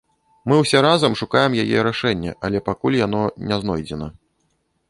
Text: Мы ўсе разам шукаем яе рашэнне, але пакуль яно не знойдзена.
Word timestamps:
Мы 0.51 0.55
ўсе 0.61 0.79
разам 0.85 1.17
шукаем 1.21 1.51
яе 1.63 1.85
рашэнне, 1.89 2.31
але 2.49 2.65
пакуль 2.71 2.99
яно 3.05 3.21
не 3.53 3.61
знойдзена. 3.63 4.07